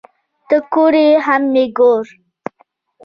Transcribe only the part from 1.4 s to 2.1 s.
مې گور